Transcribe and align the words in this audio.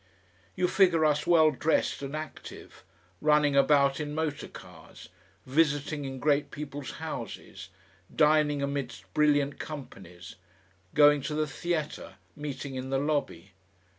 You 0.55 0.67
figure 0.67 1.05
us 1.05 1.27
well 1.27 1.51
dressed 1.51 2.01
and 2.01 2.15
active, 2.15 2.83
running 3.21 3.55
about 3.55 3.99
in 3.99 4.15
motor 4.15 4.47
cars, 4.47 5.09
visiting 5.45 6.05
in 6.05 6.17
great 6.17 6.49
people's 6.49 6.93
houses, 6.93 7.69
dining 8.15 8.63
amidst 8.63 9.13
brilliant 9.13 9.59
companies, 9.59 10.37
going 10.95 11.21
to 11.21 11.35
the 11.35 11.45
theatre, 11.45 12.15
meeting 12.35 12.73
in 12.73 12.89
the 12.89 12.97
lobby. 12.97 13.51